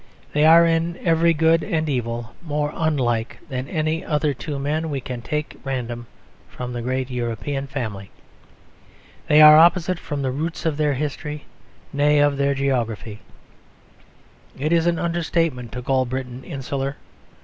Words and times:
They 0.33 0.45
are, 0.45 0.65
in 0.65 0.97
everything 1.03 1.37
good 1.37 1.61
and 1.63 1.87
evil, 1.87 2.33
more 2.41 2.71
unlike 2.73 3.37
than 3.49 3.67
any 3.67 4.03
other 4.03 4.33
two 4.33 4.57
men 4.57 4.89
we 4.89 4.99
can 4.99 5.21
take 5.21 5.53
at 5.53 5.61
random 5.63 6.07
from 6.49 6.73
the 6.73 6.81
great 6.81 7.11
European 7.11 7.67
family. 7.67 8.09
They 9.27 9.43
are 9.43 9.59
opposite 9.59 9.99
from 9.99 10.23
the 10.23 10.31
roots 10.31 10.65
of 10.65 10.77
their 10.77 10.95
history, 10.95 11.45
nay, 11.93 12.17
of 12.17 12.37
their 12.37 12.55
geography. 12.55 13.19
It 14.57 14.73
is 14.73 14.87
an 14.87 14.97
understatement 14.97 15.71
to 15.73 15.83
call 15.83 16.05
Britain 16.05 16.43
insular. 16.45 16.95